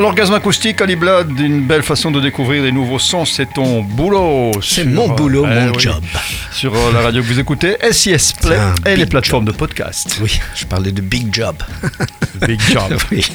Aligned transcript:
L'orgasme 0.00 0.32
acoustique, 0.32 0.80
Ali 0.80 0.96
Blood, 0.96 1.38
une 1.38 1.60
belle 1.60 1.82
façon 1.82 2.10
de 2.10 2.20
découvrir 2.20 2.62
des 2.62 2.72
nouveaux 2.72 2.98
sons, 2.98 3.26
c'est 3.26 3.52
ton 3.52 3.82
boulot. 3.82 4.50
C'est 4.62 4.84
mon 4.84 5.08
boulot, 5.08 5.44
eh 5.46 5.54
mon 5.54 5.72
oui, 5.72 5.78
job. 5.78 6.02
Sur 6.60 6.74
euh, 6.76 6.92
la 6.92 7.00
radio 7.00 7.22
que 7.22 7.26
vous 7.26 7.40
écoutez, 7.40 7.78
SIS 7.90 8.34
Play 8.38 8.58
et 8.84 8.94
les 8.94 9.06
plateformes 9.06 9.46
de 9.46 9.50
podcast. 9.50 10.18
Oui, 10.20 10.38
je 10.54 10.66
parlais 10.66 10.92
de 10.92 11.00
big 11.00 11.34
job. 11.34 11.56
Big 12.46 12.60
job. 12.70 12.98
oui. 13.10 13.26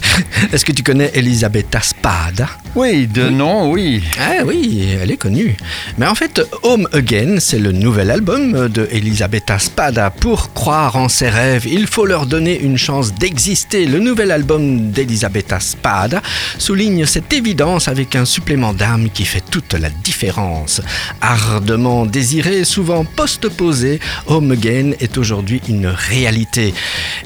Est-ce 0.51 0.65
que 0.65 0.71
tu 0.71 0.81
connais 0.81 1.11
Elisabetta 1.13 1.81
Spada? 1.81 2.49
Oui, 2.75 3.07
de 3.07 3.29
nom, 3.29 3.71
oui. 3.71 4.03
Ah 4.19 4.43
oui, 4.45 4.87
elle 4.99 5.11
est 5.11 5.17
connue. 5.17 5.55
Mais 5.97 6.07
en 6.07 6.15
fait, 6.15 6.41
Home 6.63 6.87
Again, 6.91 7.37
c'est 7.39 7.59
le 7.59 7.71
nouvel 7.71 8.09
album 8.09 8.67
de 8.67 8.87
Elisabetta 8.91 9.59
Spada. 9.59 10.09
Pour 10.09 10.53
croire 10.53 10.95
en 10.95 11.07
ses 11.07 11.29
rêves, 11.29 11.67
il 11.67 11.87
faut 11.87 12.05
leur 12.05 12.25
donner 12.25 12.59
une 12.59 12.77
chance 12.77 13.13
d'exister. 13.13 13.85
Le 13.85 13.99
nouvel 13.99 14.31
album 14.31 14.91
d'Elisabetta 14.91 15.59
Spada 15.59 16.21
souligne 16.57 17.05
cette 17.05 17.31
évidence 17.31 17.87
avec 17.87 18.15
un 18.15 18.25
supplément 18.25 18.73
d'âme 18.73 19.09
qui 19.13 19.25
fait 19.25 19.43
toute 19.51 19.73
la 19.73 19.89
différence. 19.89 20.81
Ardemment 21.21 22.05
désiré, 22.05 22.63
souvent 22.63 23.05
post-posé, 23.15 23.99
Home 24.27 24.51
Again 24.51 24.91
est 24.99 25.17
aujourd'hui 25.17 25.61
une 25.67 25.87
réalité. 25.87 26.73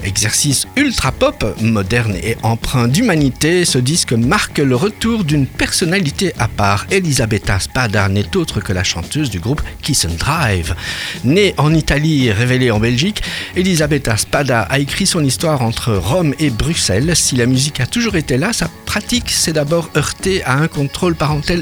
Exercice 0.04 0.68
ultra 0.76 1.12
pop, 1.12 1.44
moderne 1.62 2.16
et 2.22 2.38
empreint 2.44 2.88
d'humanité, 2.88 3.66
ce 3.66 3.78
disque 3.78 4.14
marque 4.14 4.60
le 4.60 4.76
retour 4.76 5.24
d'une 5.24 5.48
personnalité 5.48 6.34
à 6.38 6.48
part. 6.48 6.86
Elisabetta 6.92 7.60
Spada 7.60 8.08
n'est 8.10 8.36
autre 8.38 8.62
que 8.62 8.74
la 8.74 8.84
chanteuse 8.84 9.30
du 9.30 9.40
groupe 9.40 9.62
Kiss 9.82 10.06
and 10.06 10.18
Drive. 10.18 10.76
Née 11.24 11.54
en 11.58 11.74
Italie 11.74 12.28
et 12.28 12.32
révélée 12.32 12.72
en 12.72 12.80
Belgique, 12.80 13.24
Elisabetta 13.56 14.18
Spada 14.18 14.62
a 14.62 14.80
écrit 14.80 15.06
son 15.06 15.24
histoire 15.24 15.62
entre 15.62 15.94
Rome 15.96 16.34
et 16.40 16.50
Bruxelles. 16.50 17.16
Si 17.16 17.36
la 17.36 17.46
musique 17.46 17.80
a 17.80 17.88
toujours 17.88 18.16
été 18.16 18.38
là, 18.38 18.54
sa 18.54 18.70
pratique 18.90 19.30
s'est 19.30 19.54
d'abord 19.54 19.92
heurtée 19.96 20.44
à 20.46 20.58
un 20.58 20.68
contrôle 20.68 21.14
parental 21.14 21.62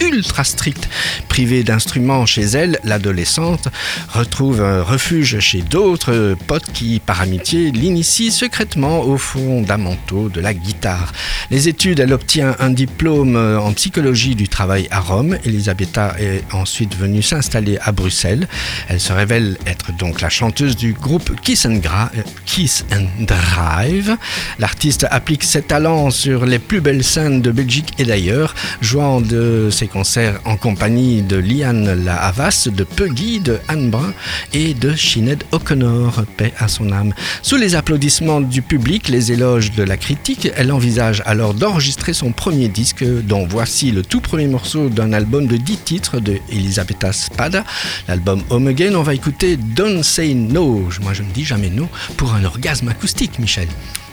ultra 0.00 0.44
strict. 0.44 0.88
Privée 1.28 1.62
d'instruments 1.62 2.26
chez 2.26 2.42
elle, 2.42 2.78
l'adolescente 2.84 3.68
retrouve 4.12 4.62
un 4.62 4.82
refuge 4.82 5.38
chez 5.40 5.62
d'autres 5.62 6.36
potes 6.46 6.70
qui, 6.72 7.00
par 7.00 7.20
amitié, 7.20 7.70
l'initient 7.70 8.30
secrètement 8.30 9.02
aux 9.02 9.18
fondamentaux 9.18 10.28
de 10.28 10.40
la 10.40 10.54
guitare. 10.54 11.12
Les 11.50 11.68
études, 11.68 12.00
elle 12.00 12.12
obtient 12.12 12.56
un 12.58 12.70
diplôme 12.70 13.36
en 13.36 13.72
psychologie 13.72 14.34
du 14.34 14.48
travail 14.48 14.88
à 14.90 15.00
Rome. 15.00 15.38
Elisabetta 15.44 16.16
est 16.18 16.44
ensuite 16.52 16.96
venue 16.96 17.22
s'installer 17.22 17.78
à 17.82 17.92
Bruxelles. 17.92 18.48
Elle 18.88 19.00
se 19.00 19.12
révèle 19.12 19.56
être 19.66 19.92
donc 19.96 20.20
la 20.20 20.28
chanteuse 20.28 20.76
du 20.76 20.92
groupe 20.92 21.38
Kiss 21.40 21.66
euh, 21.66 22.06
Kiss 22.44 22.84
and 22.92 23.24
Drive. 23.24 24.16
L'artiste 24.58 25.06
applique 25.10 25.44
ses 25.44 25.62
talents 25.62 26.10
sur 26.10 26.46
les 26.46 26.58
plus 26.68 26.80
belles 26.82 27.02
scènes 27.02 27.40
de 27.40 27.50
Belgique 27.50 27.94
et 27.98 28.04
d'ailleurs, 28.04 28.54
jouant 28.82 29.22
de 29.22 29.70
ses 29.72 29.86
concerts 29.86 30.38
en 30.44 30.58
compagnie 30.58 31.22
de 31.22 31.36
Liane 31.36 32.04
La 32.04 32.16
Havas, 32.16 32.68
de 32.70 32.84
Puggy, 32.84 33.40
de 33.40 33.58
Anne 33.68 33.88
Brun 33.88 34.12
et 34.52 34.74
de 34.74 34.94
Sinead 34.94 35.44
O'Connor, 35.50 36.24
paix 36.36 36.52
à 36.58 36.68
son 36.68 36.92
âme. 36.92 37.14
Sous 37.40 37.56
les 37.56 37.74
applaudissements 37.74 38.42
du 38.42 38.60
public, 38.60 39.08
les 39.08 39.32
éloges 39.32 39.72
de 39.72 39.82
la 39.82 39.96
critique, 39.96 40.50
elle 40.56 40.70
envisage 40.70 41.22
alors 41.24 41.54
d'enregistrer 41.54 42.12
son 42.12 42.32
premier 42.32 42.68
disque, 42.68 43.02
dont 43.02 43.46
voici 43.46 43.90
le 43.90 44.02
tout 44.02 44.20
premier 44.20 44.46
morceau 44.46 44.90
d'un 44.90 45.14
album 45.14 45.46
de 45.46 45.56
10 45.56 45.76
titres 45.78 46.20
de 46.20 46.36
Elisabetta 46.52 47.14
Spada, 47.14 47.64
l'album 48.08 48.42
Home 48.50 48.68
Again. 48.68 48.94
On 48.94 49.02
va 49.02 49.14
écouter 49.14 49.56
Don't 49.56 50.02
Say 50.02 50.34
No, 50.34 50.86
moi 51.00 51.14
je 51.14 51.22
ne 51.22 51.30
dis 51.30 51.46
jamais 51.46 51.70
no, 51.70 51.88
pour 52.18 52.34
un 52.34 52.44
orgasme 52.44 52.88
acoustique, 52.88 53.38
Michel. 53.38 53.68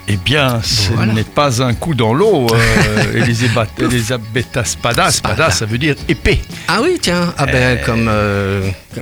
Eh 0.07 0.17
bien, 0.17 0.61
ce 0.63 0.91
Voilà. 0.91 1.13
n'est 1.13 1.23
pas 1.23 1.63
un 1.63 1.73
coup 1.73 1.95
dans 1.95 2.13
l'eau, 2.13 2.45
euh, 2.53 3.13
Elisabeth, 3.23 3.69
Elisabetta 3.79 4.63
Spada. 4.63 5.09
Spada, 5.09 5.49
ça 5.49 5.65
veut 5.65 5.79
dire 5.79 5.95
épée. 6.07 6.41
Ah 6.67 6.79
oui, 6.83 6.99
tiens, 7.01 7.33
ah 7.37 7.45
ben, 7.47 7.79
comme, 7.83 8.05
euh, 8.07 8.69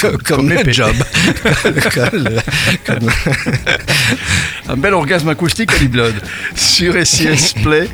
comme, 0.00 0.18
Comme 0.18 0.48
le 0.50 0.60
épée. 0.60 0.72
job. 0.74 0.94
Comme 1.94 2.24
le- 2.24 2.40
comme- 2.86 3.10
Un 4.68 4.76
bel 4.76 4.92
orgasme 4.92 5.30
acoustique, 5.30 5.70
Ali 5.72 5.88
Blood, 5.88 6.14
sur 6.54 6.94
SIS 7.06 7.54
Play. 7.62 7.88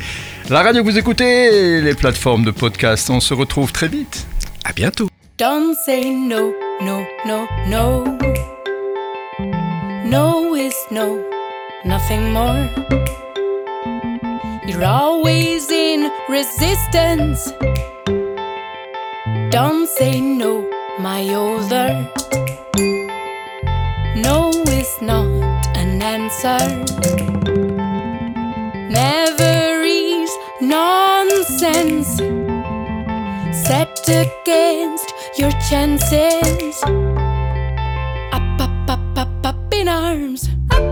La 0.49 0.61
radio 0.61 0.83
que 0.83 0.89
vous 0.89 0.97
écoutez, 0.97 1.79
les 1.81 1.93
plateformes 1.93 2.43
de 2.43 2.51
podcast, 2.51 3.09
on 3.09 3.21
se 3.21 3.33
retrouve 3.33 3.71
très 3.71 3.87
vite. 3.87 4.25
À 4.65 4.73
bientôt. 4.73 5.09
Don't 5.37 5.73
say 5.85 6.03
no, 6.09 6.51
no, 6.81 7.01
no, 7.25 7.47
no. 7.67 8.03
No 10.05 10.55
is 10.55 10.73
no, 10.91 11.19
nothing 11.85 12.33
more. 12.33 12.69
You're 14.67 14.85
always 14.85 15.69
in 15.71 16.11
resistance. 16.27 17.51
Don't 19.49 19.87
say 19.87 20.21
no, 20.21 20.69
my 20.99 21.33
older. 21.33 22.07
No 24.15 24.51
is 24.67 25.01
not 25.01 25.27
an 25.77 26.01
answer. 26.01 26.59
Never 28.89 29.83
is 29.83 30.31
nonsense 30.61 32.21
set 33.69 34.01
against 34.09 35.13
your 35.37 35.51
chances. 35.69 36.81
Up, 38.33 38.59
up, 38.59 38.89
up, 38.89 39.17
up, 39.17 39.45
up 39.45 39.73
in 39.73 39.87
arms. 39.87 40.49
Up, 40.71 40.88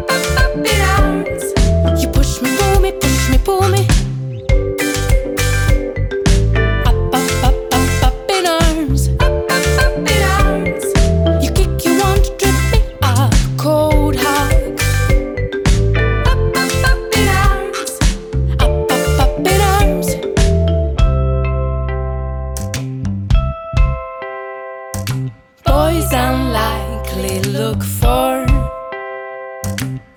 Boys 25.97 26.13
unlikely 26.13 27.40
look 27.40 27.81
for 27.81 28.46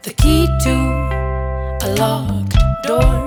the 0.03 0.13
key 0.15 0.47
to 0.65 0.75
a 1.87 1.89
locked 1.97 2.55
door. 2.87 3.20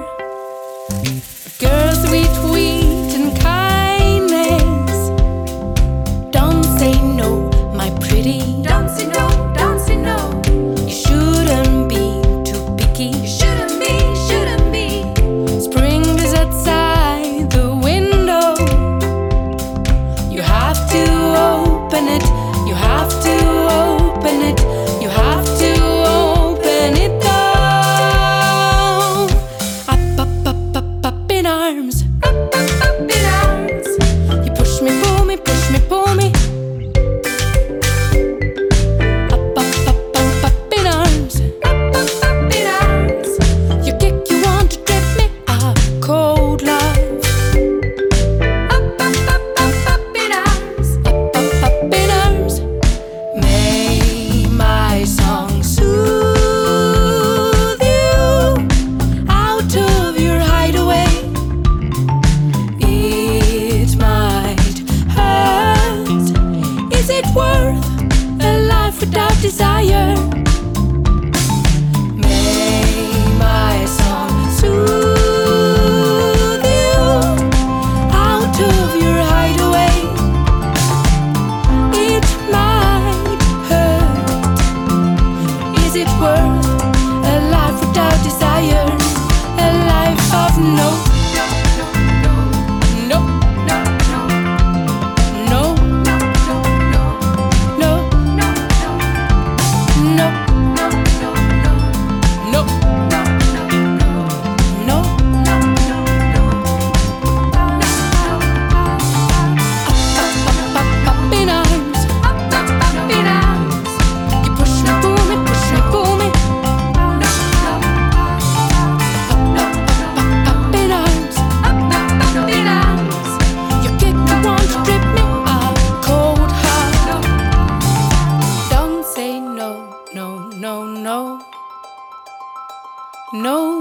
it 67.15 67.25
worth 67.35 68.43
a 68.43 68.57
life 68.67 68.99
without 68.99 69.33
desire? 69.41 70.52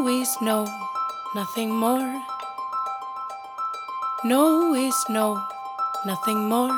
Is 0.00 0.36
no, 0.40 0.66
nothing 1.34 1.70
more. 1.70 2.22
No 4.24 4.74
is 4.74 4.94
no, 5.08 5.44
nothing 6.04 6.48
more. 6.48 6.74